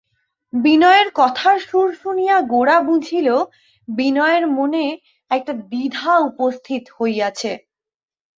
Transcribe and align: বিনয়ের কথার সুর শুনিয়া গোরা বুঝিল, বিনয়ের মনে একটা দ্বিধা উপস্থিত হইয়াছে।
বিনয়ের 0.53 1.07
কথার 1.15 1.57
সুর 1.67 1.87
শুনিয়া 2.01 2.37
গোরা 2.53 2.77
বুঝিল, 2.87 3.27
বিনয়ের 3.87 4.43
মনে 4.57 4.85
একটা 5.31 5.53
দ্বিধা 5.63 6.11
উপস্থিত 6.29 6.83
হইয়াছে। 6.97 7.51